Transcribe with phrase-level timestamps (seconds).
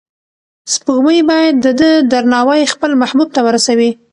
[0.73, 3.91] سپوږمۍ باید د ده درناوی خپل محبوب ته ورسوي.